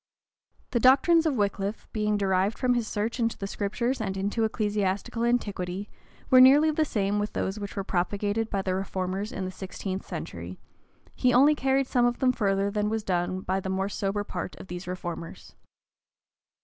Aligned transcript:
The 0.71 0.79
doctrines 0.79 1.27
of 1.27 1.35
Wickliffe 1.35 1.87
being 1.93 2.17
derived 2.17 2.57
from 2.57 2.73
his 2.73 2.87
search 2.87 3.19
into 3.19 3.37
the 3.37 3.45
Scriptures 3.45 4.01
and 4.01 4.17
into 4.17 4.43
ecclesiastical 4.43 5.23
antiquity, 5.23 5.91
were 6.31 6.41
nearly 6.41 6.71
the 6.71 6.85
same 6.85 7.19
with 7.19 7.33
those 7.33 7.59
which 7.59 7.75
were 7.75 7.83
propagated 7.83 8.49
by 8.49 8.63
the 8.63 8.73
reformers 8.73 9.31
in 9.31 9.45
the 9.45 9.51
sixteenth 9.51 10.03
century: 10.03 10.59
he 11.13 11.35
only 11.35 11.53
carried 11.53 11.85
some 11.85 12.07
of 12.07 12.17
them 12.17 12.31
farther 12.31 12.71
than 12.71 12.89
was 12.89 13.03
done 13.03 13.41
by 13.41 13.59
the 13.59 13.69
more 13.69 13.89
sober 13.89 14.23
part 14.23 14.55
of 14.55 14.69
these 14.69 14.87
reformers. 14.87 15.53